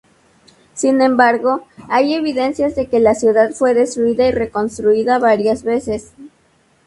Sin 0.73 0.99
embargo 1.03 1.67
hay 1.87 2.15
evidencias 2.15 2.73
de 2.75 2.87
que 2.87 2.99
la 2.99 3.13
ciudad 3.13 3.51
fue 3.51 3.75
destruida 3.75 4.27
y 4.27 4.31
reconstruida 4.31 5.19
varias 5.19 5.61
veces. 5.61 6.13